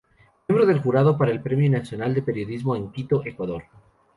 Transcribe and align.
Miembro 0.47 0.65
del 0.65 0.79
Jurado 0.81 1.15
para 1.15 1.29
el 1.29 1.43
Premio 1.43 1.69
Nacional 1.69 2.15
de 2.15 2.23
Periodismo 2.23 2.75
en 2.75 2.91
Quito, 2.91 3.21
Ecuador. 3.23 3.65